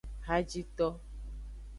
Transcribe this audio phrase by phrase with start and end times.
[0.27, 0.87] Hajito.